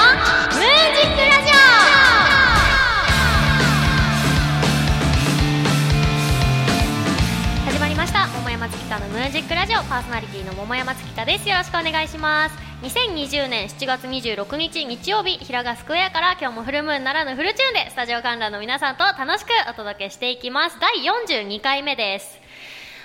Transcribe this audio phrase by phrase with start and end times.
[0.00, 1.60] ムージックラジオ
[7.70, 8.26] 始まりました。
[8.28, 9.82] 桃山月花のムージックラジオ。
[9.82, 11.46] パーソナリティの桃山月花です。
[11.50, 12.56] よろしくお願いします。
[12.82, 20.78] 2020年7月26日日曜日平賀スクエアから今日もフルムーンならぬフルチューンでスタジオ観覧の皆さんと楽しくお届けしていきます。
[20.80, 22.40] 第42回目です。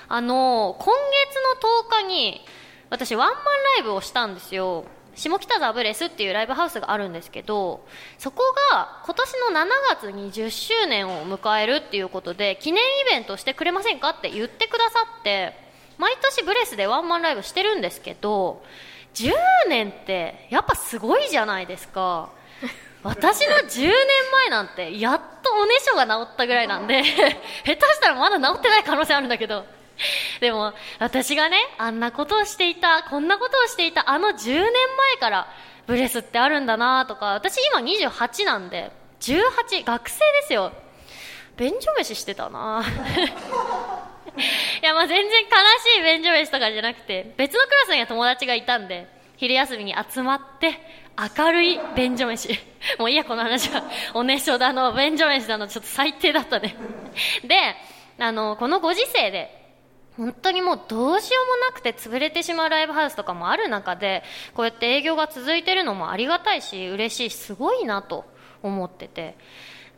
[0.08, 2.42] あの今月の10日に
[2.90, 3.40] 私ワンマン
[3.76, 4.86] ライブをしたんですよ。
[5.16, 7.86] 下北沢ブレスっていうライブハウスがあるんですけど
[8.18, 9.68] そこが今年の7
[10.02, 15.54] 月に10周年を迎えるっていうことで記念イベントしてくれませんかって言ってくださって
[15.98, 18.62] 毎年ブレスでワンマンライブしてるんですけど
[19.14, 19.32] 10
[19.70, 22.30] 年ってやっぱすごいじゃないですか。
[23.02, 23.92] 私の10年
[24.32, 27.04] 前なんてやっとおねしょが治ったぐらいなんで
[27.64, 29.75] 下手したらまだ治ってない可能性あるんだけど。
[30.42, 34.72] でも私がねあんなことをしていたこんなことをしていたあの10年前
[35.20, 35.48] から
[35.88, 40.72] ブレスってあるんだなとか私今28なんで18学生ですよ。
[41.58, 42.84] 便所飯してたな。
[44.82, 50.78] いやまあ全然悲しい便所飯とかじゃなくて別のクラスには友達がいたんで昼休みに集まって
[51.38, 52.50] 明るい便所飯。
[53.00, 53.84] もういいやこの話は。
[54.14, 56.76] おねしょだの便所飯だのちょっと最低だったね。
[57.44, 57.56] で
[58.20, 59.65] あのこのご時世で
[60.18, 68.26] 本当にもうどうしようもなくて潰れてしまうライブハウスとかもある中でこうやって営業が続いてるのもありがたいし嬉しいしすごいなと
[68.64, 69.36] 思ってて。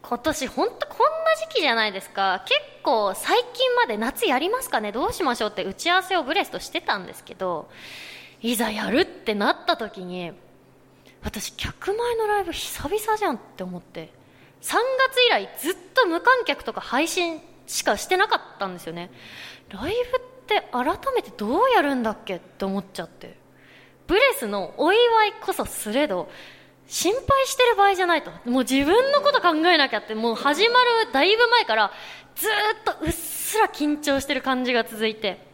[0.02, 2.45] 今年本当こんな時期じゃないですか。
[2.45, 4.94] 結構最近まで夏やりますかね。
[4.94, 7.70] どうしましょうって打ち合わせをブレスとしてたんですけど
[8.42, 10.32] いざやるってなった時に
[11.23, 14.16] 私客前のライブ久々じゃんって思って。
[14.62, 19.12] 3月以来ずっと無観客とか配信しかしてなかったんですよね。
[19.70, 23.38] ライブって改めてどうやるんだっけって思っちゃって。
[24.08, 26.30] ブレスのお祝いこそすれど
[26.88, 28.32] 心配してる場合じゃないと。
[28.50, 31.92] もう自分のこと考えなきゃってもう始まるだいぶ前から
[32.36, 32.52] ずっ
[32.86, 35.45] とうっすら緊張してる感じが続いて。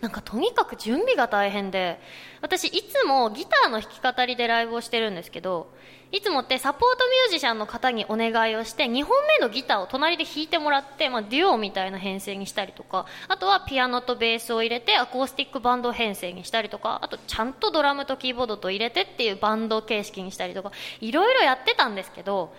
[0.00, 2.00] なんかとにかく準備が大変で
[2.40, 5.72] 私いつもギターの弾き語りでライブをしてるんですけど
[6.12, 20.70] いつもってサポートミュージシャンの方にお願いをして2本目のギターを隣で弾いてもらって、まあ、デュオみたいな編成にしたりとかあとはピアノとベースを入れてアコースティックバンド編成にしたりとかあとちゃんとドラムとキーボードと入れてっていうバンド形式にしたりとか
[21.00, 22.54] いろいろやってたんですけど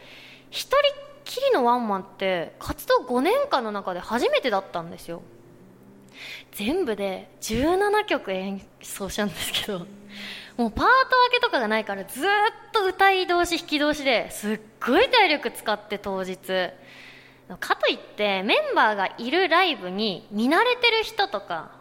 [0.50, 0.78] 一人
[1.24, 5.22] きりのワンマンって活動5年間の中で初めてだったんですよ。
[6.58, 9.86] 全部で17曲演奏したんですけどもう
[10.58, 12.24] パート分けとかがないからずっ
[12.74, 16.38] と歌い通し弾き通しですっごい体力使って当日。
[17.60, 21.77] かといってメンバーがいるライブに見慣れてる人とか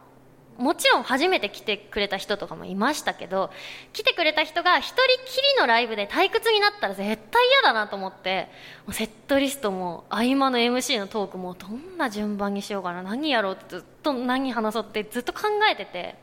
[0.59, 3.51] もちろん初めて来てくれた人とかもいましたけど
[3.93, 8.49] 来てくれた人が一人きりのライブで退屈になったら絶対嫌だなと思って
[8.87, 16.15] もうセットリストも合間の MC のトークもどんな順番にしようかな何やろうってずっと何話そうってずっと考えてて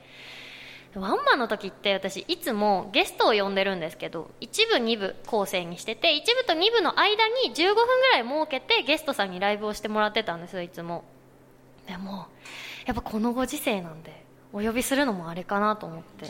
[0.96, 11.04] ワンマンの時って私いつもゲストを呼んでるんですけど1部2部構成にしてて1部と2部の間に15分ぐらい設けてゲストさんにライブをしてもらってたんですよいつも。
[11.88, 12.28] でも
[12.86, 14.23] やっぱこのご時世なんで
[14.54, 16.28] お呼びするのもあれかなと思って。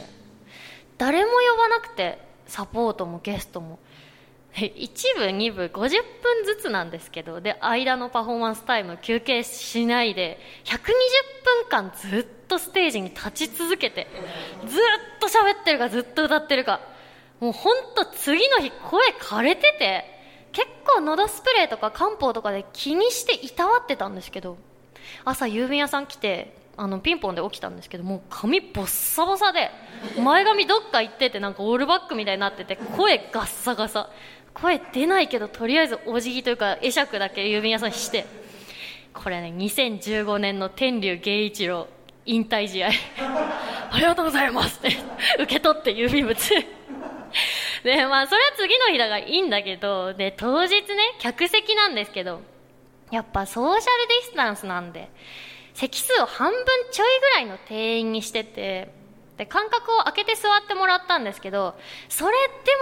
[0.98, 2.18] 誰も呼ばなくて
[2.48, 3.80] サポートもゲストも。
[4.54, 5.90] 1部2部50
[6.22, 10.78] 分ずつなんですけどで間のパフォーマンスタイム休憩しないで120
[11.64, 14.06] 分間ずっとステージに立ち続けて
[14.68, 14.80] ずっ
[15.20, 16.82] と喋ってるかずっと歌ってるか。
[17.40, 20.06] もう本当次の日声枯れてて
[20.52, 24.58] 結構喉スプレーとか漢方とかで気にしていたわってたんですけど
[25.26, 29.70] 朝郵便屋さん来てあのピンポンで起きたんですけどもう髪ボッサボサで
[30.20, 34.10] 前髪どっか行っててなんかオールバックみたいになってて声ガッサガサ。
[34.54, 38.26] 声出ないけどとりあえずお辞儀というか会釈だけ郵便屋さんにして。
[39.14, 41.88] これね2015年の天竜源一郎
[42.26, 42.90] 引退試合。
[43.92, 44.98] ありがとうございますって
[45.40, 46.38] 受け取って郵便物。
[47.84, 50.86] でまあそれは次の日だからいいんだけどで当日ね
[51.20, 52.42] 客席なんですけど
[53.12, 55.10] やっぱソーシャルディスタンスなんで
[55.74, 56.60] 席数を半分
[56.92, 58.94] ちょいぐらいの定員にしてて
[59.38, 61.76] で間隔を空けて座ってもらったんですけど
[62.10, 62.34] それ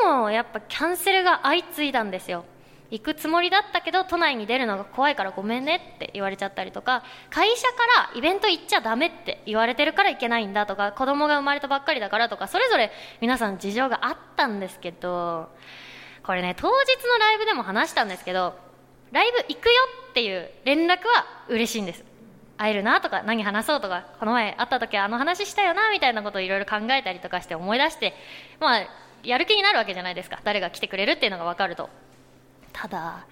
[0.04, 2.46] でもやっぱキャンセルが相次いだんですよ。
[2.92, 7.76] 行くつもりだったけど都内に出るのが怖いからごめんねって言われちゃったりとか会社か
[8.12, 12.92] らイベント行っちゃダメって言われてるから行けないんだとか子供が生まれたばっかりだからとかそれぞれ
[13.22, 15.48] 皆さん事情があったんですけど
[16.24, 18.56] これね当日のライブでも話したんですけど
[19.14, 19.72] ライブ行くよ
[20.10, 22.11] っていう連絡は嬉しいんです。
[22.62, 28.14] 会えるなとか何話そうとかこの前会った時あの話したよなみたいなことをいろいろ考えたりとかして思い出して
[28.60, 28.84] まあ
[29.24, 30.40] やる気になるわけじゃないですか。
[30.44, 31.90] 誰が来てくれるっていうのが分かると。
[32.72, 33.26] ただ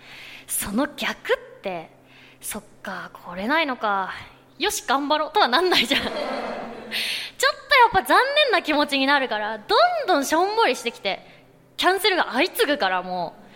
[0.47, 1.89] その逆って
[2.41, 4.11] そっか来れないのか。
[4.57, 6.01] よし頑張ろうとはなんないじゃん。
[6.01, 6.21] ちょっとや
[7.87, 11.23] っぱ残念な気持ちになるからどんどんしょんぼりしてきて
[11.77, 13.48] キャンセルが相次ぐからもう。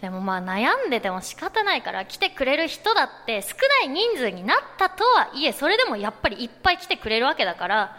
[0.00, 7.96] でもまあ悩んでても仕方ないから来てくれる人だって少ない人数になったとはいえそれでもやっぱりいっぱい来てくれるわけだから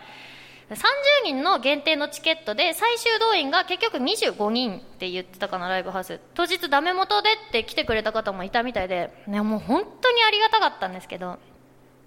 [0.70, 0.76] 30
[1.24, 6.20] 人の限定のチケットで最終動員が結局25人って言ってたかなライブハウス。
[6.34, 11.40] 当日ダメ元でって来てくれた方もいたみたいで、ね、もう本当にありがたかったんですけど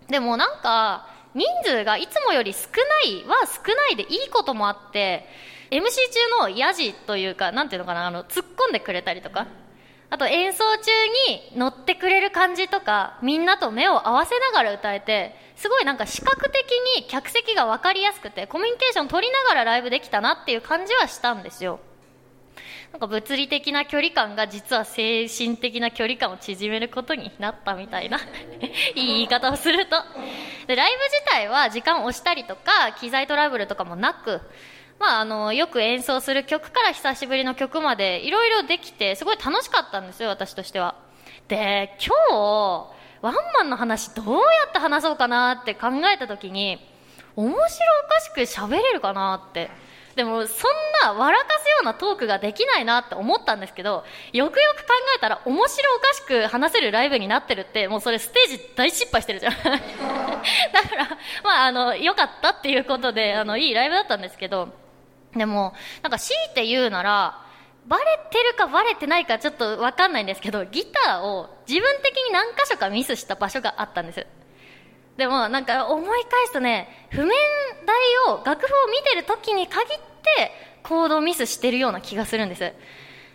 [0.08, 2.68] でもなんか人数がいつもより少
[3.06, 5.26] ないは少ないでいいこともあって
[5.70, 9.46] MC 中のヤジというかなんていうのかなあの突っ込んでくれたりとか
[10.10, 10.90] あと演奏中
[11.30, 21.80] に乗ってくれる感じとかみんなと目を合わせながら歌えてすごいなんか視覚的に客席が分かりやすくてコミュニケーション取りながらライブできたなっていう感じはしたんですよ。
[22.92, 28.18] なんか物理的な距離感が実は精神的な距離感を縮めることになったみたいな
[28.96, 29.96] いい言い方をすると。
[30.66, 34.40] でライブ自体は時間を押したりとか機材トラブルとかもなく
[35.00, 40.94] まあ、あのよく演奏する曲から久しぶりの曲までいろいろできてすごい楽しかったんですよ私としては。
[41.48, 42.90] で今日
[43.22, 46.78] ワンマンの話どうやって話そうかなって考えた時に
[47.34, 47.66] 面白お
[48.08, 49.70] かしく喋れるかなって。
[50.16, 50.70] でもそん
[51.02, 59.52] な笑かすようなトークができないなって思ったんですけどよくよく考えたら面白おかしく話せるライブになってるってもうそれステージ大失敗してるじゃん。
[59.62, 59.76] だか
[60.96, 61.08] ら
[61.44, 64.79] まああの良かったっていうことであのいいライブだったんですけど
[65.34, 67.46] でも、なんか強いて言うなら、
[67.86, 74.26] バレてるかバレてないかちょっとわかんないんですけど、ギターを自分的に何箇所かミスした場所があったんです。
[75.16, 77.28] でもなんか思い返すとね、譜面
[77.86, 79.98] 台を楽譜を見てる時に限っ
[80.36, 82.72] てコードミスしてるような気がするんです。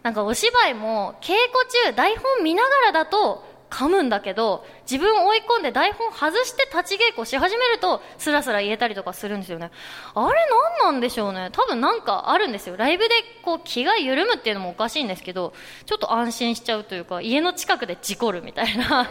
[0.03, 3.43] なんかお芝居も稽古中台本見ながらだと
[3.75, 9.69] 噛むんだけど自分を追い込んで台本外して立ち稽古し始めるとスラスラ言えたりとかするんですよね。
[10.13, 10.37] あれ
[10.79, 11.49] 何なんでしょうね。
[11.51, 12.77] 多分なんかあるんですよ。
[12.77, 15.53] ライブでこう気が緩むっていうのもおかしいんですけど
[15.85, 19.09] ちょっと安心しちゃうというか家の近くで事故るみたいな。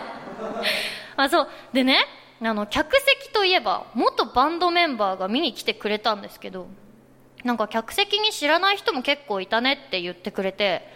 [1.16, 1.48] あそう。
[1.74, 1.98] でね
[2.40, 6.68] あの客席といえば元バンドメンバーが見に来てくれたんですけど
[7.44, 10.88] なんか客席に知らない人も結構いたねって言ってくれて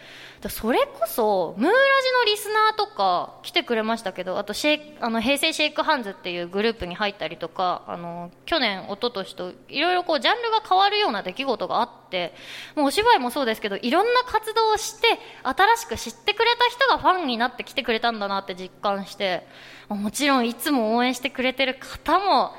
[0.49, 12.35] それこそムーラジのリスナーとか来てくれましたけどあとシェイあの平成シェイクハンズっていうグループに入ったりとかあの去年一昨年といろいろこうジャンルが変わるような出来事があって
[12.77, 19.45] もうお芝居もそうですけどいろんな活動をして新しく知ってくれた人がファンになって来てくれたんだなって実感して
[19.89, 22.53] もちろんいつも応援してくれてる方も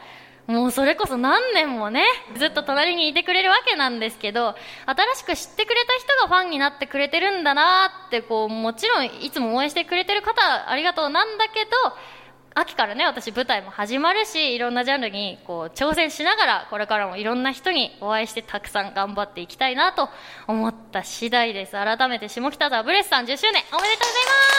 [0.49, 2.03] もうそれこそ何年もね、
[2.35, 4.55] ずっと隣にいてくれるわけなんですけど、
[4.87, 11.69] 新しく知ってくれた人がファンになってくれてるんだなって、こう、もちろんいつも応援してくれてる方、ありがとうなんだけど、
[12.55, 20.09] 秋からね、私舞台も始まるし、いろんなジャンルにこう挑戦しながら、これからもいろんな人にお会いしてたくさん頑張っていきたいなと
[20.47, 21.73] 思った次第です。
[21.73, 24.58] 改めて下北沢ブレスさん10周年おめでとうございます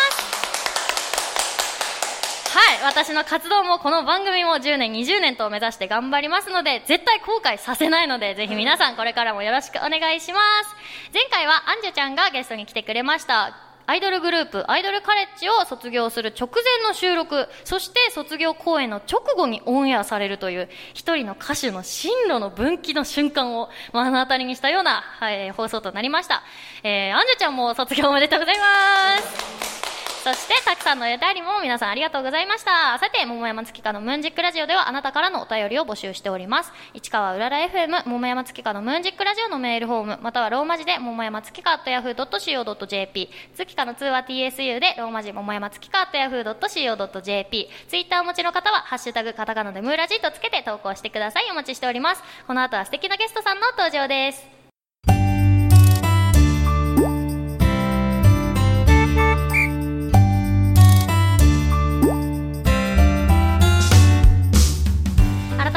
[2.53, 26.45] はい私の活動もこの番組も10年20年と目指して頑張りますので絶対後悔させないのでぜひ皆さんこれからもよろしくお願いします前回はアンジュちゃんがゲストに来てくれましたアイドルグループ、アイドルカレッジを卒業する直前の収録、そして卒業公演の直後にオンエアされるという、一人の歌手の進路の分岐の瞬間を目の当たりにしたような、はい、放送となりました。
[26.85, 29.90] えー、アンジュちゃんも卒業おめでとうございます。
[30.23, 32.99] そしてたくさんのお便りも皆さんありがとうございました。
[32.99, 36.73] さて桃山月花のムーンジックラジオではあなたからのお便りを募集しております。
[36.93, 51.45] 市川うらら FM 桃山月花のムーンジックラジオのメールフォームまたはローマ字で桃山月花と yahoo.co.jp 月花の通話 TSU でローマ字桃山月花と yahoo.co.jp ツイッターお持ちの方はハッシュタグカタカナでムーラジとつけて投稿してください。
[51.51, 52.23] お待ちしております。
[52.47, 54.60] この後は素敵なゲストさんの登場です。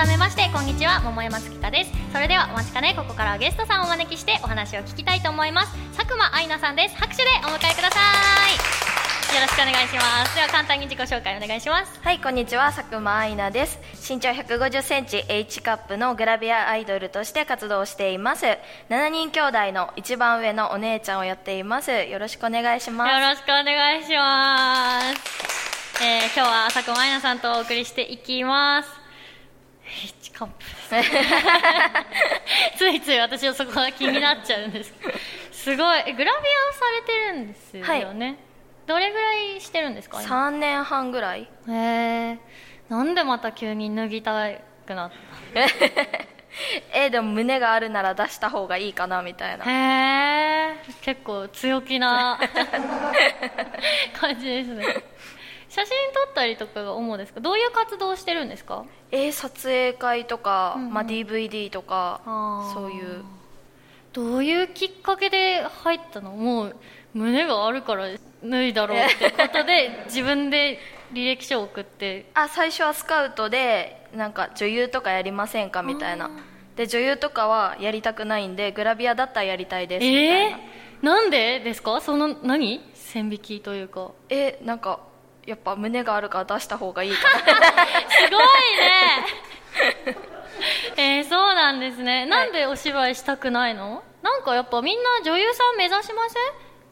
[0.03, 1.91] 改めましてこんにちは桃山月香です。
[2.11, 5.71] それではお待ちかねここからはゲストさんをお招きしてお話を聞きたいと思います。
[5.95, 6.97] 佐久間愛菜さんです。
[6.97, 8.01] 拍手でお迎えくださ
[9.31, 9.33] い。
[9.33, 10.35] よろしくお願いします。
[10.35, 12.01] では簡単に自己紹介お願いします。
[12.03, 13.79] はいこんにちは佐久間愛菜です。
[14.13, 18.45] 身長150センチ H カップのグラビアアイドルとして活動しています。
[18.89, 21.93] 7人兄弟の一番上のお姉ちゃんをやっています。
[21.93, 23.13] よろしくお願いします。
[23.13, 26.03] よろしくお願いします。
[26.03, 29.02] えー、今日は佐久間愛菜さんとお送りしていきます
[30.47, 34.93] ですついつい私はそこが気になっちゃうんです。
[35.51, 36.03] すごい。
[36.07, 36.33] えグラビアを
[36.73, 38.37] されてるんですよね、
[38.85, 40.21] どれぐらいしてるんですか？
[40.21, 40.47] 今。
[40.47, 41.47] 3年半ぐらい。
[41.69, 42.39] へえ
[42.89, 44.49] なんでまた急に脱ぎた
[44.85, 45.11] くなっ
[46.93, 49.63] えでも胸があるなら出した方がいいかなみたいな。
[49.65, 49.73] たへ
[50.73, 52.37] え結構強気な
[54.19, 54.85] 感じですね
[55.73, 57.39] 写真撮ったりとかが主ですか？
[57.39, 58.85] どういう活動をしてるんですか？
[59.11, 60.93] え撮影会とか、うんうん。
[60.93, 62.21] まあ、DVD とか
[62.73, 63.23] そういう。
[64.13, 66.31] どういうきっかけで入ったの？
[66.31, 66.75] もう
[67.15, 68.05] 胸があるから
[68.43, 70.77] 脱いだろうってことで 自分で
[71.13, 72.25] 履歴書を送って。
[72.35, 76.29] あ最初はスカウトでなんか女優とかやりませんかみたいな。
[76.75, 80.59] で女優とかはやりたくないんでグラビアだったらやりたいですみたいえなー、
[81.01, 81.99] なんでですか？
[82.01, 82.81] その何？
[82.93, 84.11] 線引きというか。
[84.29, 84.99] えなんか
[85.45, 87.39] やっぱ胸があるから出した方がいいかな。
[87.39, 87.45] す
[88.31, 88.45] ごい
[88.77, 90.17] ね。
[90.97, 92.25] えー、そうなんですね。
[92.25, 94.03] なんでお芝居したくないの？
[94.21, 96.43] なんかやっぱみんな女優さん目指しません？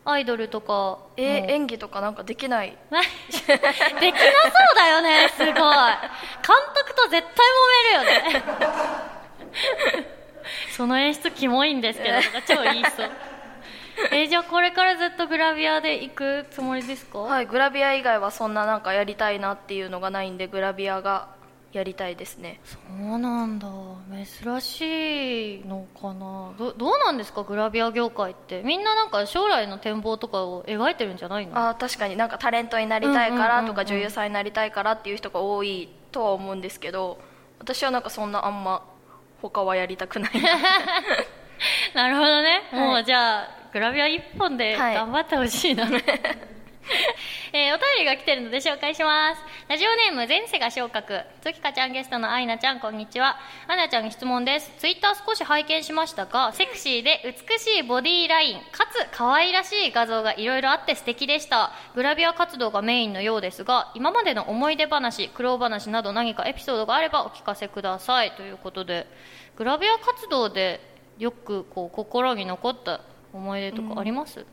[0.03, 0.97] アイドルとか。
[1.15, 2.75] え演技とかなんかできない。
[2.91, 5.29] できなそうだよね。
[5.29, 5.53] すごい。
[5.53, 5.61] 監
[6.75, 7.47] 督と絶対
[8.01, 8.43] 揉めるよね。
[10.75, 13.11] その演出キモいんですけどとか超言いそう
[14.11, 21.27] えじゃあこれからずっとグラビアで行くつもりですか、はいグラビア以外はそんななんかやりたいなっていうのがないんでグラビアが
[21.71, 22.59] やりたいですね。
[22.65, 23.67] そうなんだ。
[24.43, 26.51] 珍しいのかな。
[26.57, 27.43] どどうなんですか？
[27.43, 28.61] グラビア業界って。
[28.63, 31.57] みんななんか将来の展望とかを描いてるんじゃないの？
[31.69, 32.17] あー確かに。
[32.17, 37.17] なんかタレントになりたいからとか女優さんになりたいからっていう人が多いとは思うんですけど
[37.59, 38.83] 私はなんかそんなあんま
[39.41, 40.31] 他はやりたくない
[41.93, 42.87] な なるほどね、はい。
[42.87, 44.95] もうじゃあグラビア一本ではい。
[44.95, 45.87] 頑張ってほしいな、
[47.53, 49.41] えーお便りが来てるので紹介します。
[49.67, 51.21] ラジオネーム前世が昇格。
[51.41, 53.37] 月香ちゃんゲストのアイナちゃんこんにちは。
[53.67, 54.71] アイナちゃんに質問です。
[54.77, 61.71] ツイッター少し拝見しましたがセクシーで美しいボディーラインかつ可愛らしい画像がいろいろあって素敵でした。
[61.95, 68.31] グラビア活動がメインのようですが今までの思い出話苦労話など何かエピソードがあればお聞かせください。
[68.31, 69.07] ということで
[69.55, 73.01] グラビア活動でよくこう心に残った
[73.33, 74.45] 思い出とかあります、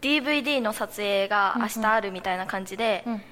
[0.00, 3.22] DVD の撮影が明日あるみたいな感じで、うん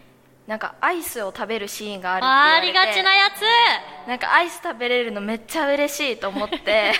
[0.47, 4.09] なんかアイスを食べるシーンがあるありがちなやつ。
[4.09, 6.93] なんかアイス食べれるのめっちゃ嬉しいと思って。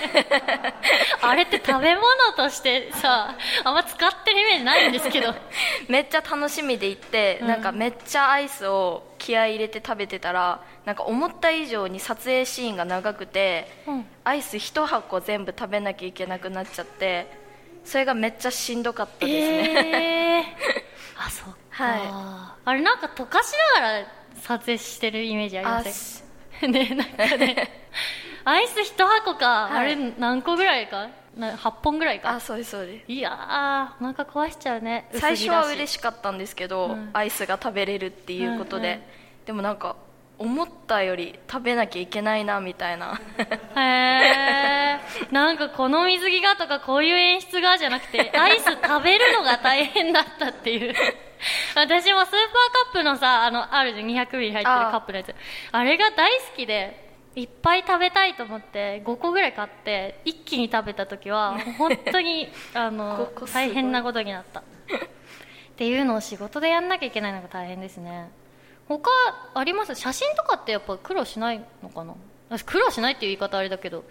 [1.21, 2.05] あれって食べ物
[2.37, 3.35] としてさ
[3.65, 5.33] あんま使ってるイメージないんですけど。
[5.89, 14.05] めっちゃ楽しみで行って、なんかめっちゃアイスを気合い入れて食べてたらなんか思った以上に撮影シーンが長くて、うん。
[14.25, 17.27] アイス1箱全部食べなきゃいけなくなっちゃって
[17.83, 20.45] それがめっちゃしんどかったですね、
[21.17, 24.05] えー、 あそっか、はあれなんか溶かしながら
[24.41, 26.71] 撮影してるイメージありまあせん？
[26.71, 27.81] ねなんかね。
[28.45, 29.93] アイス一箱か、はい。
[29.93, 31.07] あれ何個ぐらいか？
[31.37, 32.29] な8本ぐらいか？
[32.31, 33.11] あそうですそうです。
[33.11, 35.09] いやーお腹壊しちゃうね。
[35.13, 37.09] 最初は嬉しかったんですけど、うん。
[37.13, 39.01] アイスが食べれるっていうことで、うんうん。
[39.45, 39.95] でもなんか
[40.37, 43.19] 思ったより食べなきゃいけないなみたいな。
[43.75, 44.99] へえ
[45.31, 50.93] なんかこの水着がとかこういう演出がじゃなくてアイス食べるのが大変だったっていう
[51.75, 52.39] 私もスーパー
[52.85, 55.35] カップのさあのあるじゃん200ミリ入ってるカップのやつ。
[55.71, 63.63] あれが大好きでいっぱい食べたいと思って5個ぐらい買って一気に食べた時は 本当にあの5個すごい。
[63.67, 64.59] 大変なことになった。
[64.59, 64.63] っ
[65.75, 68.29] ていうのを仕事でやんなきゃいけないのが大変ですね。
[68.87, 69.09] 他
[69.55, 69.95] あります？
[69.95, 72.13] 写真とかってやっぱ苦労しないのかな？
[72.49, 74.03] 私苦労しないっていう言い方あれだけど。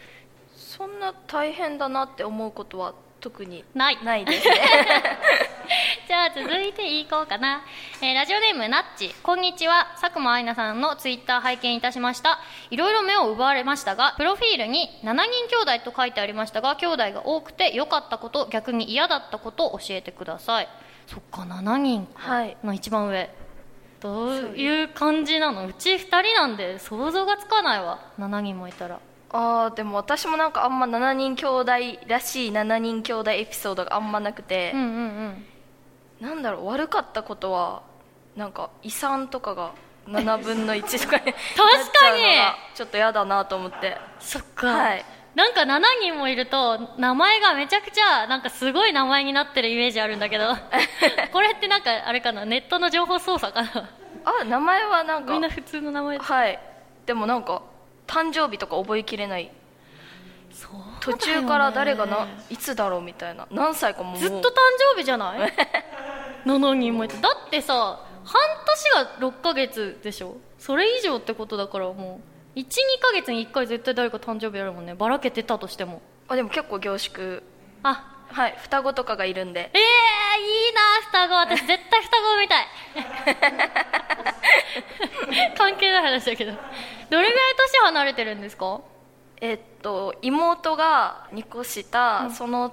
[0.56, 3.98] そんな大変だなって思うことは特にない。
[4.02, 4.54] ないですね
[6.12, 7.62] じゃあ続いていこうかな、
[8.02, 9.96] えーラジオネームなっちこんにちは。
[9.98, 12.38] 佐久間愛菜さんのツイッター拝見いたしました。
[12.68, 20.68] いろいろ目を奪われましたがプロフィールに7人兄弟と書いてありましたが兄弟が多くて良かったこと逆に嫌だったことを教えてください。
[21.06, 22.12] そっか7人か。
[22.16, 22.58] はい。
[22.62, 23.30] の一番上。
[24.00, 25.66] どういう感じなの？
[25.66, 28.00] うち2人なんで想像がつかないわ。
[28.18, 29.00] 7人もいたら。
[29.30, 31.72] あーでも私もなんかあんま7人兄弟
[32.06, 34.72] らしい7人兄弟エピソードがあんまなくて。
[34.74, 35.46] うん、うんうん
[36.22, 37.82] なんだろう悪かったことは
[38.36, 39.72] なんか遺産とかが
[40.06, 43.98] 7分の1とかに なっちゃうのがちょっと嫌だなと思って。
[44.20, 45.04] そっか、はい。
[45.34, 50.54] なんか7人もいると名前がめちゃくちゃなんかすごい名前になってるイメージあるんだけど。
[51.32, 53.88] これってなんかあれかなネットの情報操作かな？
[54.24, 56.18] あ名前はなんかみんな普通の名前。
[56.18, 56.58] はい。
[57.06, 57.62] でもなんか
[58.06, 59.50] 誕生日とか覚えきれない。
[61.00, 63.46] 途中から誰がないつだろうみたいな。
[63.50, 64.18] 何歳かももう。
[64.18, 64.52] ずっと誕
[64.94, 65.52] 生日じゃない？
[66.44, 68.40] 7人もいてだってさ半
[69.18, 70.36] 年が6ヶ月でしょ？
[70.58, 72.20] それ以上ってことだからも
[72.54, 72.64] う12
[73.00, 74.94] ヶ月に1回絶対誰か誕生日あるもんね。
[74.94, 76.02] ばらけてたとしても。
[76.28, 77.42] あでも結構凝縮。
[77.82, 78.08] あ。
[78.28, 79.70] はい双子とかがいるんで。
[79.74, 79.80] えー、
[80.40, 81.34] いいな双子。
[81.34, 82.66] 私絶対双子みたい。
[85.56, 86.52] 関係ない話だけど。
[86.52, 86.58] ど
[87.20, 88.80] れぐらい年離れてるんですか？
[89.40, 92.72] えっと妹が2個下、その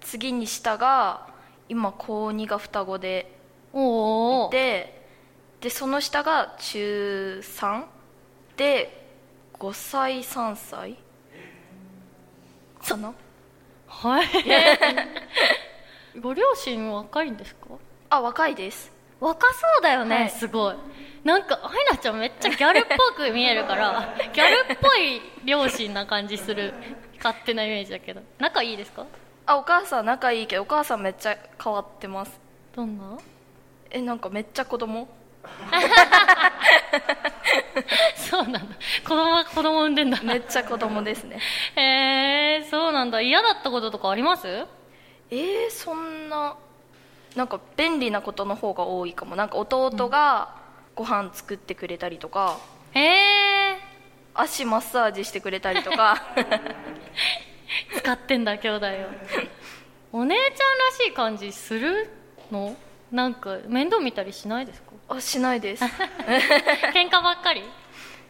[0.00, 1.26] 次に下が
[1.68, 3.30] 今高2が双子で
[3.72, 5.02] おおで
[5.60, 7.84] でその下が中3
[8.56, 9.06] で
[9.58, 10.96] 5歳3歳
[12.86, 13.12] かな？
[13.88, 14.26] はい。
[16.20, 17.68] ご両親若いんですか？
[18.10, 18.92] あ若いです。
[19.18, 20.30] 若そうだよね、はい。
[20.30, 20.76] すごい。
[21.24, 26.72] なんかアイナちゃんめっちゃギャルっぽく見えるから ギャルっぽい両親な感じする
[27.16, 28.20] 勝手なイメージだけど。
[28.38, 29.06] 仲いいですか？
[29.46, 32.32] あお母さん仲いいけどお母さんめっちゃ変わってます。
[32.74, 33.16] どんな？
[33.90, 35.08] えなんかめっちゃ子供？
[38.16, 38.60] そうなんだ。
[39.04, 40.20] 子供は子供産んでんだ。
[40.22, 41.38] めっちゃ子供ですね。
[41.76, 43.20] へえー、そうなんだ。
[43.20, 44.66] 嫌だったこととかあります？
[45.30, 46.56] えー、そんな
[47.36, 49.36] なんか便利なことの方が多いかも。
[49.36, 50.56] なんか弟が
[50.96, 52.58] ご飯作ってくれたりとか、
[52.92, 53.78] へえ
[54.34, 56.16] 足マッサージしてくれたりとか。
[56.34, 56.74] ー、
[57.96, 58.90] 使ってんだ兄弟を。
[60.20, 60.54] お姉ちゃんら
[61.06, 62.08] しい感じする
[62.50, 62.76] の？
[63.12, 64.92] なんか面倒見たりしないですか？
[65.08, 65.84] あしないです。
[66.94, 67.62] 喧嘩ばっかり？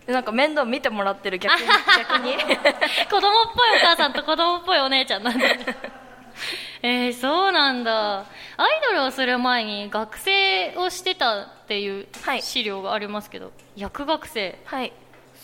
[0.07, 1.67] なんか面倒見てもらってる逆に。
[1.99, 2.35] 逆に。
[3.11, 5.47] 子供っぽいお母さんと子供っぽいお姉ちゃんなんだ
[6.83, 8.19] えー、そうなんだ。
[8.21, 8.27] アイ
[8.89, 12.43] ドルをする前に学生をしてたっていうはい。
[12.43, 14.93] 資料がありますけど、薬学生はい。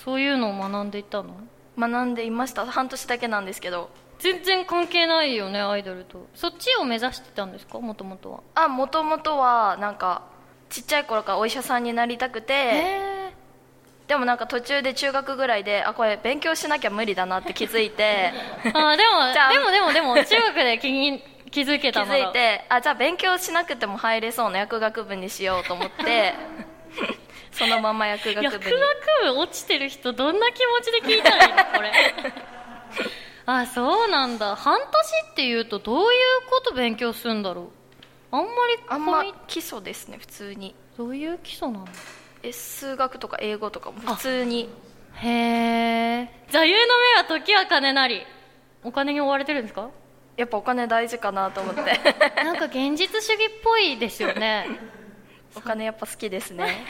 [0.04, 1.34] そういうのを学んでいたの？
[1.78, 2.66] 学んでいました。
[2.66, 3.90] 半年だけなんですけど。
[4.18, 6.26] 全然関係ないよねアイドルと。
[6.34, 7.80] そっちを目指してたんですか？
[7.80, 8.40] もともとは。
[8.54, 10.22] あもともとはなんか
[10.70, 12.52] ちっちゃい頃からお医者さんになりたくて。
[12.54, 13.32] え
[14.08, 18.32] でもなんか途中で中学ぐらいであこれ勉強しなきゃ無理だなって気づいて。
[18.64, 22.26] ー、あでも じゃあでもでもでも中学で気に 気づけ気たなら。
[22.26, 26.34] づいてあじゃあ勉強しなくても入れそうな薬学部にしようと思って
[27.52, 28.70] そのまま薬学薬部に。
[29.24, 31.64] 学部落ちてる人どんな気持ちで聞いたらいいの？
[31.76, 31.92] これ。
[33.46, 34.54] あそうなんだ。
[34.56, 34.86] 半年
[35.32, 36.08] っていうとどういう
[36.48, 38.36] こと勉強するんだろう？
[38.36, 38.54] あんまり
[38.88, 40.74] あんま基礎ですね普通に。
[40.96, 41.88] どういう基礎なの
[42.42, 44.68] え数学とか英語とかも普通に。
[45.16, 48.24] へえ座右の銘は時は金なり。
[48.84, 49.90] お金に追われてるんですか？
[50.36, 51.82] やっぱお金大事かなと思って。
[52.42, 54.66] なんか現実主義っぽいですよね
[55.54, 56.84] お金やっぱ好きですね。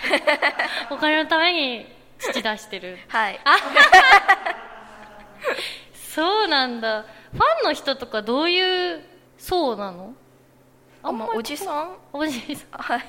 [0.91, 1.87] お金のために
[2.19, 2.99] 父出してる。
[3.09, 3.41] はい。
[5.95, 7.03] そうなんだ。
[7.33, 9.03] ファンの人とかどういう
[9.39, 10.15] 層なの？
[11.03, 11.97] あもうおじさん？
[12.13, 13.05] おじいさはい。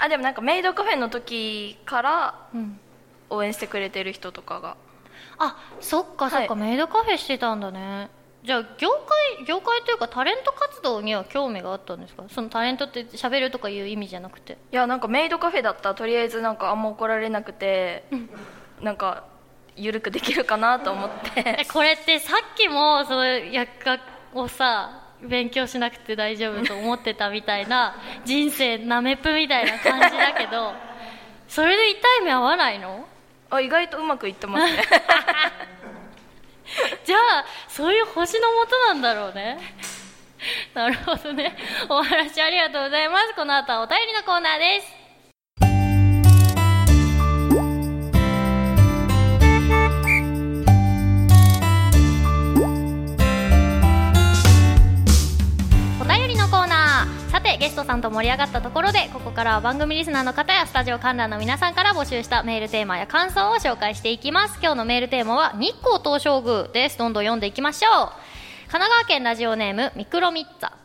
[0.00, 2.80] あでもなんかメイドカフェの時からん、うん、
[3.30, 4.76] 応援してくれてる人とかが。
[5.38, 6.62] あそっかそっか、はい。
[6.62, 8.10] メイドカフェしてたんだね
[8.44, 12.24] じゃあ業界業界というかタレント活動には興味があったんですか？
[12.28, 14.58] そのタレントって喋るとかいう意味じゃなくて。
[14.72, 15.88] いやなんかメイドカフェだった。
[15.90, 18.04] らとりあえずなんかあんま怒られなくて
[18.80, 19.24] なんか
[19.76, 21.42] 緩くできるかなと思って。
[21.60, 23.98] えこれってさっきもその薬科
[24.34, 30.72] をさ勉強しなくて大丈夫と思ってたみたいな人生なめぷみたいな感じだけど
[31.48, 33.04] それで痛い目合わないの？
[33.50, 34.82] あ意外とうまくいってますね
[37.04, 39.58] じゃあそういう星のもとなんだろうね。
[40.74, 41.56] なるほどね。
[41.88, 43.34] お話ありがとうございます。
[43.34, 44.97] この後はお便りのコーナーです。
[57.48, 64.58] でゲストさんと盛り上がったところでここからは番組リスナーの方やスタジオ観覧の皆さんから募集したメールテーマや感想を紹介していきます。
[64.60, 66.98] 今日のメールテーマは日光東照宮です。
[66.98, 67.92] どんどん読んでいきましょう。
[68.70, 70.77] 神奈川県ラジオネームミクロミッツァ。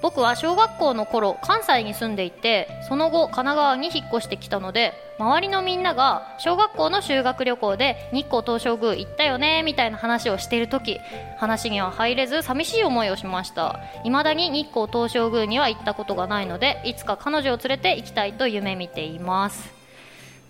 [0.00, 11.00] 僕は小学校の頃関西に住んでいてその後神奈川に引っ越してきたので周りのみんなが小学校の修学旅行で日光東照宮行ったよねみたいな話をしている時
[11.38, 13.80] 話には入れず寂しい思いをしました。
[14.04, 19.74] 未だに日光東照宮には行ったことがないのでいつか彼女を連れて行きたいと夢見ています。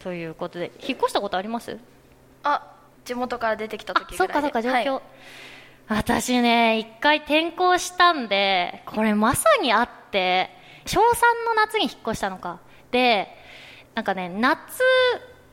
[0.01, 1.79] ということで引っ越したことあります？
[2.43, 2.75] あ
[3.07, 4.35] 地元から出てきたあ時ぐらいで。
[4.35, 5.03] そっかそっか状況、はい
[5.88, 10.51] 私ね一回転校したんでこれまさにあって
[10.87, 11.05] 小3
[11.46, 12.61] の夏に引っ越したのか。
[12.90, 13.29] で
[13.94, 14.61] なんかね夏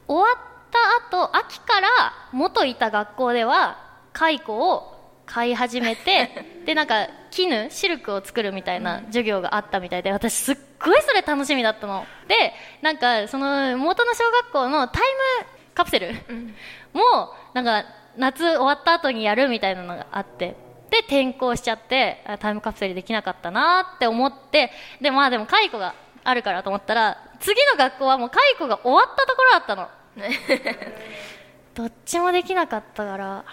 [0.07, 1.87] 終わった後秋から
[2.31, 3.77] 元いた学校では
[4.13, 4.91] 蚕を
[5.25, 6.29] 飼い始めて
[6.65, 12.05] でなんか絹シルクを作るみたいな授業があったみたいで私すっごいそれ楽しみだったの。
[12.27, 15.03] でなんかその元の小学校のタイ
[15.41, 16.55] ムカプセル、うん。
[16.93, 17.85] もなんか
[18.17, 20.55] 夏終わった後にやるみたいなのがあって。
[20.89, 24.71] で転校しちゃってあタイムカプセルできなかったなって思って。
[25.01, 29.89] でまあでも解雇があるからと思ったら次の学校はもう解雇が終わったところだったの。
[31.75, 33.45] どっちもできなかったから。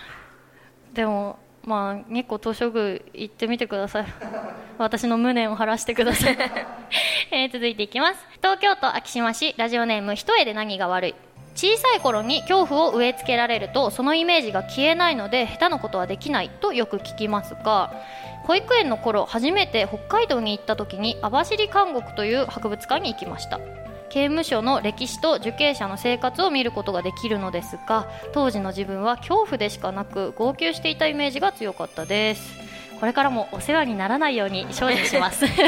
[0.92, 4.06] でもまあ日光東照宮行ってみてください。
[4.78, 6.36] 私の無念を晴らしてください、
[7.30, 8.26] えー続いていきます。
[8.38, 11.14] 東京都昭島市ラジオネーム一重で何が悪い
[11.54, 17.92] 小さい頃に恐怖を植え付けられるとそのイメージが消えないので下手なことはできないとよく聞きますが
[18.44, 23.60] 保育園の頃初めて北海道に行った時に網走監獄という博物館に行きました。
[24.10, 32.54] 刑務所の歴史と受刑者の生活を見ることができるのですが当時の自分は恐怖でしかなく号泣していたイメージが強かったです。
[33.00, 35.46] これからもお世話にならないように精進します。
[35.56, 35.58] 確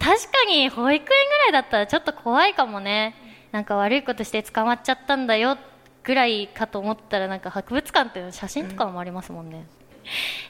[0.00, 3.14] かに保育園ぐらいだったらちょっと怖いかもね
[3.54, 5.56] なんか悪いことして捕まっちゃったんだよ
[6.02, 9.64] ぐらいかと思ったらなんか博物館っていう写真とかもありますもんね、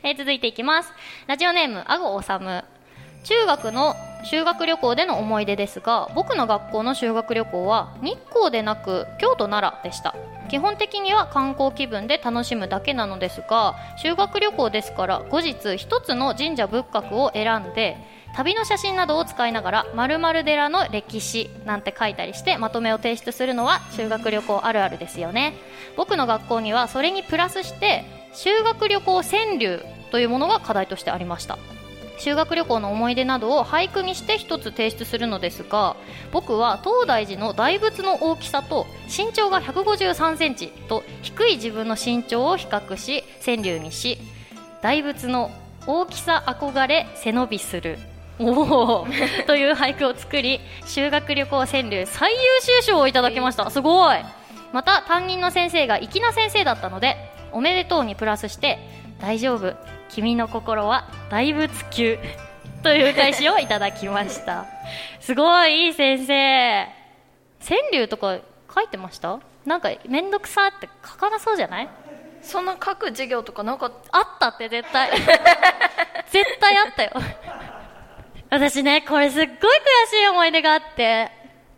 [0.03, 0.90] え続いていきます。
[1.27, 2.64] ラジオネームあごおさむ
[3.25, 10.14] 中学の修学旅行での思い出ですが僕の学校の修学旅行は日光でなく京都奈良でした。
[10.49, 17.99] 基本的には観光気分で楽しむだけなのですが修学旅行ですから後日一つの神社仏閣を選んで
[18.35, 25.55] 旅の写真などを使いながら〇〇寺の歴史なんて書いたりしてまとめを提出するのは修学旅行あるあるですよね。
[25.97, 31.59] 僕の学校にはそれにプラスして修学旅行川柳というものが課題としてありました。
[32.18, 35.97] 修学旅行の思い出などを俳句にして一つ提出するのですが
[36.31, 44.18] 僕は東大寺の大仏の大きさと身長が1 5 3センチと低い自分の身長を比較し川柳にし
[44.81, 45.51] 大仏の
[45.88, 47.99] 大きさ憧れ背伸びする。
[48.38, 49.07] おお
[49.47, 53.70] という俳句を作り修学旅行川柳最優秀賞をいただきました。
[53.70, 54.18] すごい。
[54.73, 57.16] また担任の先生が粋な先生だったので
[57.53, 58.79] おめでとうにプラスして
[59.20, 59.75] 大丈夫。
[60.11, 62.18] 君の心は大仏級。
[62.83, 64.66] という返しをいただきました。
[65.20, 66.87] すごいいい先生。
[67.66, 68.38] 川柳とか
[68.75, 69.38] 書いてました？
[69.64, 71.88] なんか面倒くさって書かなそうじゃない？
[72.42, 75.11] そんな書く授業とかなかったあったって絶対。
[76.31, 77.12] 絶対あったよ
[78.55, 79.57] 私ねこれすっごい悔
[80.11, 81.29] しい思い出があって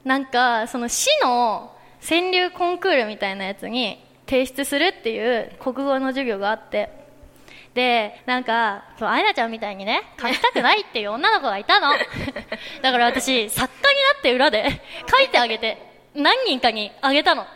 [0.04, 1.72] なんかその市の
[2.06, 6.90] 川柳コンクールみたいなやつに提出するっていう国語の授業があって
[7.72, 11.88] でなんかそうアイナちゃんみたいにね書きたくないっていう女の子がいたの。
[12.82, 15.78] だから私作家になって裏で 書いてあげて
[16.14, 17.46] 何人かにあげたの。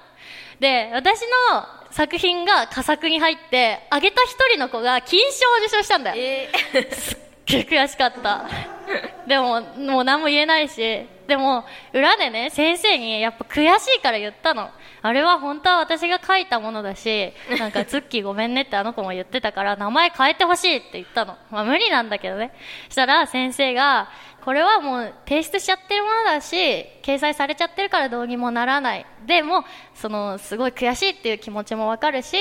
[0.60, 1.20] で私
[1.52, 6.22] の作品が佳作に入ってあげた一人の子が金賞を受賞したんだよ。
[6.22, 6.48] え
[6.90, 7.29] すっげえ
[7.68, 8.46] 悔しかった。
[9.26, 14.70] でももう何も言えないしでも裏でね先生にやっぱ悔しいから言ったの。
[15.02, 21.36] あれは本当は私が書いたものだし なんかツッキーごめんねってあの子も言ってたから名前変えてほしいって言ったの。
[21.50, 22.52] まあ無理なんだけどね。
[22.88, 24.10] したら先生が
[24.44, 29.06] これはもう提出しちゃってるものだし掲載されちゃってるからどうにもならない。
[29.26, 32.36] でもそのすごい悔しいっていう気持ちもわかるし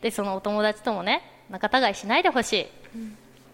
[0.00, 2.66] でそのお友達ともね仲違いしないでほしい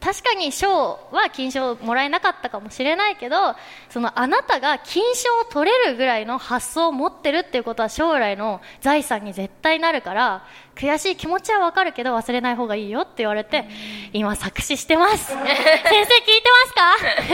[0.00, 0.70] 確かに賞
[1.10, 3.56] は金賞もらえなかったかもしれないけど
[3.90, 10.44] そのあなたが金賞を取れるぐらいの発想を持ってるっていうことは将来の財産に絶対なるから
[10.76, 13.64] 悔しい気持ちはわかるけど忘れない方がいいよって言われて
[14.12, 15.26] 今作詞してます。
[15.34, 16.44] 先生聞いて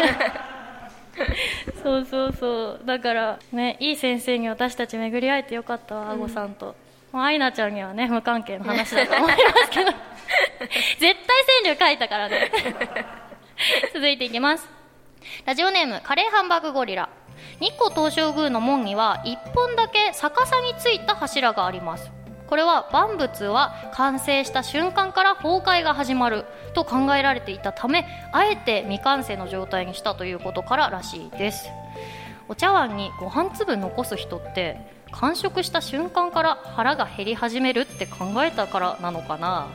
[0.09, 0.45] ますか？
[1.85, 2.81] そうそうそう。
[2.85, 6.75] だからねいい先生に私たち巡り会えてよかったわあごさんと、
[7.15, 9.93] まあアイナちゃんにはね無関係の話だと思いますけど。
[10.99, 11.13] 絶対
[11.63, 12.51] 川柳書いたからね。
[13.95, 14.69] 続いていきます。
[15.47, 17.09] ラジオネームカレーハンバーグゴリラ。
[17.61, 22.11] 日光東照宮の門には1本だけ逆さについた柱があります。
[22.49, 31.71] これは万物は完成した瞬間から崩壊が始まると考えられていたためあえて未完成の状態にしたということかららしいです
[32.49, 34.79] お茶碗にご飯粒残す人って
[35.13, 39.69] 完食した瞬間から腹が減り始めるって考えたからなのかな？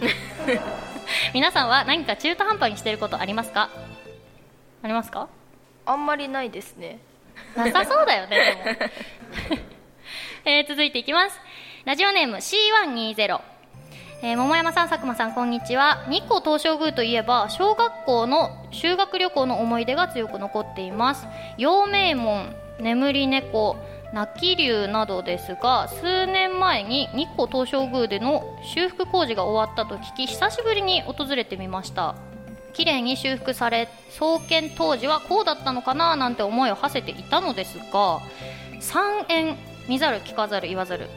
[1.32, 3.70] 皆さんは何か中途半端にしていることありますか？
[4.82, 5.28] ありますか？
[5.86, 6.98] あんまりないですね。
[7.56, 8.36] なさそうだよね
[9.48, 9.60] でも、
[10.44, 11.40] えー続いていきます。
[11.84, 13.40] ラジオネーム C120
[14.24, 16.02] えー桃山さん佐久間さんこんにちは。
[16.08, 21.26] 日光東照宮といえば小学校の修学旅行の思い出が強く残っています。
[21.58, 23.76] 陽明門眠り猫
[24.14, 32.14] 泣き竜などですが数年前に日光東照宮での修復工事が終わったと聞き久しぶりに訪れてみました。
[32.72, 38.20] 綺麗に修復され創建当時はこうだったのかななんて思いを馳せていたのですが
[38.80, 41.10] 三円見ざる聞かざる言わざる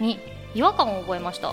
[0.00, 0.18] に
[0.54, 1.52] 違和感を覚えました。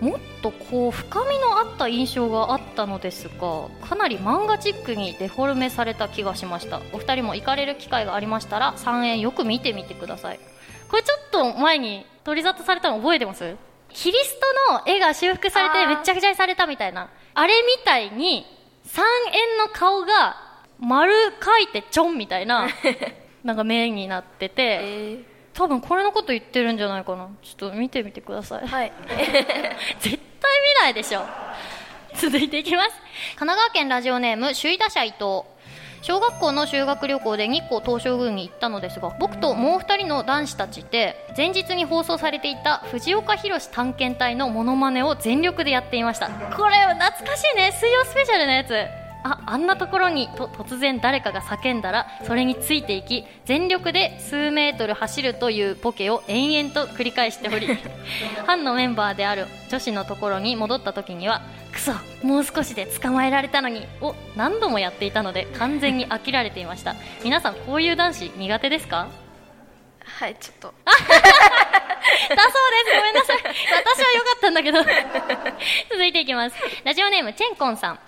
[0.00, 6.80] もっとこう深みのあった印象があったのですがかなり漫画チックにデフォルメされた気がしました。
[6.92, 10.40] お二人も行かれる機会がありましたら3円よく見てみてください。
[10.88, 13.56] これちょっと前に取り沙汰されたの覚えてます？
[13.90, 14.36] キリス
[14.68, 17.10] トの絵が修復されてめっちゃくちゃにされたみたいな。
[17.34, 18.46] あれみたいに
[18.86, 19.00] 3
[19.32, 20.36] 円の顔が
[20.78, 22.68] 丸描いてちょんみたいな
[23.44, 24.80] なんか面になってて。
[24.82, 27.28] え多分これのこと言ってるんじゃないかな。
[27.42, 28.62] ちょっと見てみてください。
[28.62, 28.92] ー、はい。
[29.98, 31.26] 絶対見ないでしょ。
[32.14, 32.90] 続いていきます。
[33.36, 35.42] 神奈川県ラジオネーム首位打者伊藤。
[36.00, 46.28] 小学校の修学旅行で日光東照宮に行ったのですが僕ともう2人の男子たちで前日に放送されていた藤岡弘探検隊のモノマネを全力でやっていました。
[46.28, 47.72] これ懐かしいね。
[47.72, 57.68] 水曜スペシャルのやつああんなところにと突然誰かが叫んだらそれについていき全力で数メートル走るというポケを延々と繰り返しており
[58.46, 66.94] 班のメンバーである女子のところに戻った時にはクソもう少しで捕まえられたのにを何度もやっていたので完全に飽きられていました。
[67.24, 69.08] 皆さんこういう男子苦手ですか？
[70.20, 70.72] はいちょっと。
[70.88, 72.52] だそう
[72.84, 72.96] です。
[72.96, 73.36] ごめんなさい。
[73.36, 74.82] 私は良かったんだけど。
[75.90, 76.56] 続いていきます。
[76.84, 77.98] ラジオネームチェンコンさん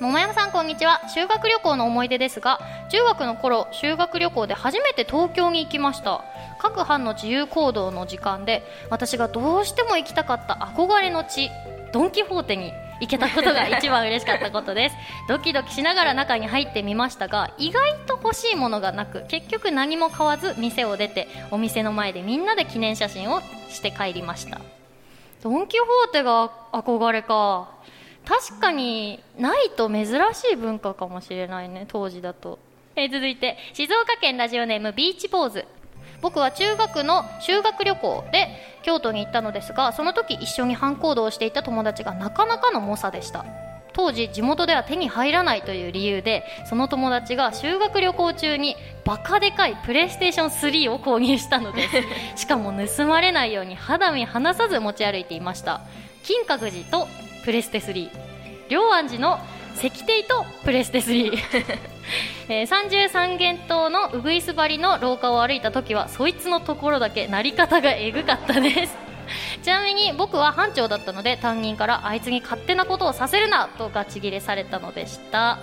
[0.00, 1.00] 桃山さんこんにちは。
[1.08, 6.22] 修学旅行の思い出ですが中学の頃修学旅行で初めて東京に行きました。
[6.60, 11.50] 各班の自由行動の時間で私がどうしても行きたかった憧れの地
[11.92, 14.96] ドン・キホーテに行けたことが一番嬉しかったことです。
[15.28, 24.60] ドキドキしながら中に入ってみましたが意外と欲しいものがなく結局何も買わず店を出てお店の前でみんなで記念写真をして帰りました。
[25.42, 27.77] ドン・キホーテが憧れか
[28.26, 32.58] 確かにないと珍しい文化かもしれないね当時だと、
[32.96, 35.64] えー続いて静岡県ラジオネームビーチポーズ。
[36.20, 38.48] 僕は中学の修学旅行で
[38.82, 43.44] 京都に行ったのですがその時一緒に班行動をしていた友達がなかなかの猛者でした。
[43.94, 51.96] 当時地元では手に入らないという理由でその友達が修学旅行中にバカでかいプレイステーション3を購入したのです。
[52.42, 55.80] しかも盗まれないように肌身離さず持ち歩いていました。
[56.22, 57.08] 金閣寺と
[57.48, 58.10] プレステ3
[58.68, 59.38] 両安寺の
[59.74, 61.32] 石庭とプレステ3、
[62.50, 68.98] えー、33軒島のウグイス張りの廊下を歩いた時はそいつのところだけなり方がえぐかったです。
[69.64, 75.58] ちなみに僕は班長だったので担任からあいつに勝手なことをさせるなとガチギレされたのでした。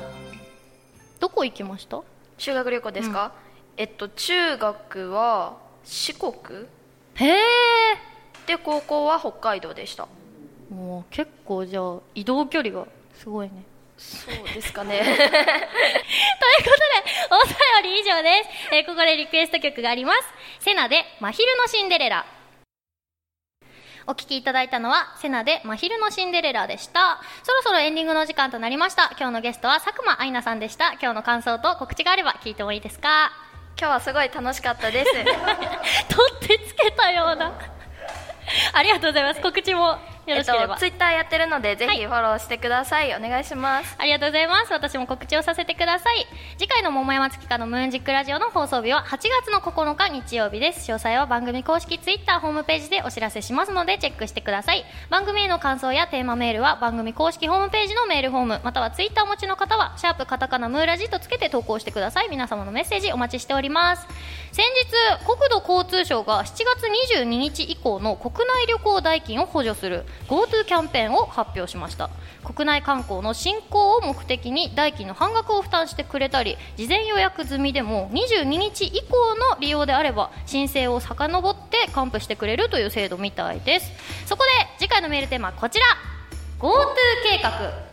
[1.19, 2.01] どこ行きました？
[2.39, 3.31] 修学旅行ですか、
[3.77, 6.33] えっと中学は四国。
[7.13, 7.35] へえ
[8.47, 10.07] で高校は北海道でした
[10.69, 13.53] もう結構じゃあ移動距離がすごいね
[13.97, 15.33] そうですかね ということで、
[17.31, 18.49] お便り以上です。
[18.73, 20.19] えーここでリクエスト曲があります。
[20.59, 22.25] セナで、真昼のシンデレラ。
[24.07, 27.21] お聴きいただいたのは、セナで、真昼のシンデレラでした。
[27.43, 29.11] そろそろエンディングの時間となりました。
[29.17, 30.91] 今日のゲストは佐久間愛菜さんでした。
[30.93, 33.31] 今日の感想と告知があれば聞いてもいいですか？
[33.79, 37.53] 今日はすごい楽しかったです 取ってつけたような。
[38.73, 39.41] ありがとうございます。
[39.41, 40.73] 告知もよえっろしければ。
[40.75, 44.73] とツイッターやってるのでぜひフォローしてください、お願いしますありがとうございます。
[44.73, 46.25] 私も告知をさせてください。
[46.57, 50.91] 次回の桃山月花のムーンジックラジオの放送日は8月の9日日曜日です。
[50.91, 54.85] 詳細は番組公式ツイッターホームページでお知らせしますのでチェックしてください。
[55.09, 62.29] 番組への感想やテーマメールは番組公式ホームページのメールフォーム、またはツイッターお持ちの方は、シャープカタカナムーラジとつけて投稿してください。
[62.29, 64.07] 皆様のメッセージお待ちしております。
[64.51, 66.65] 先日、国土交通省が7月
[67.13, 72.09] 22日以降の国内旅行代金を補助する GoTo キャンペーンを発表しました。
[72.43, 83.91] 国内観光の振興を目的に代金の半額を負担してくれたり事前予約済みでも22日以降の利用であれば申請を遡って還付してくれるという制度みたいです。
[84.25, 84.49] そこで
[84.79, 85.85] 次回のメールテーマはこちら。
[86.59, 86.71] GoTo
[87.23, 87.84] 計画。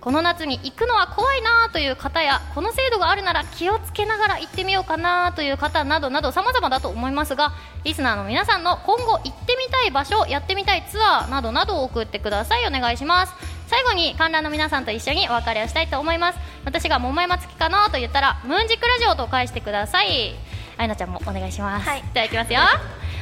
[0.00, 7.52] この夏に行くのは怖いなという方やこの制度があるなら気をつけながら行ってみようかなという方などなど様々だと思いますが
[7.84, 12.66] リスナーの皆さんの今後行ってみたい場所やってみたいツアーなどなどを送ってください。
[12.66, 13.34] お願いします。
[13.66, 16.38] 最後に観覧の皆さんと一緒にお別れをしたいと思います。
[16.64, 20.34] 私が桃山月かなと言ったらムーンジックラジオと返してください。
[20.78, 22.02] あいなちゃんもお願いします、はい。
[22.14, 22.60] では行きますよ。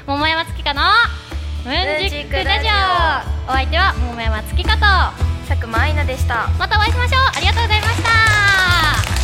[0.07, 0.83] 桃山月かの
[1.69, 2.73] ムーンジックラジオ。
[3.47, 4.81] お相手は桃山月香と。
[5.47, 6.49] 佐久間愛菜でした。
[6.59, 7.21] またお会いしましょう。
[7.37, 9.18] ありがとうございました。